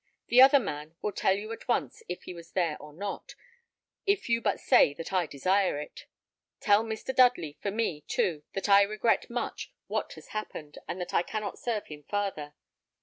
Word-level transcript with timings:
The 0.29 0.41
other 0.41 0.59
man 0.59 0.95
will 1.03 1.11
tell 1.11 1.35
you 1.37 1.51
at 1.51 1.67
once 1.67 2.01
if 2.09 2.23
he 2.23 2.33
was 2.33 2.53
there 2.53 2.75
or 2.81 2.91
not, 2.91 3.35
if 4.07 4.29
you 4.29 4.41
but 4.41 4.59
say 4.59 4.95
that 4.95 5.13
I 5.13 5.27
desire 5.27 5.79
it. 5.79 6.07
Tell 6.59 6.83
Mr. 6.83 7.15
Dudley, 7.15 7.59
for 7.61 7.69
me, 7.69 8.01
too, 8.07 8.41
that 8.53 8.67
I 8.67 8.81
regret 8.81 9.29
much 9.29 9.71
what 9.85 10.13
has 10.13 10.29
happened, 10.29 10.79
and 10.87 10.99
that 10.99 11.13
I 11.13 11.21
cannot 11.21 11.59
serve 11.59 11.85
him 11.85 12.01
farther. 12.01 12.55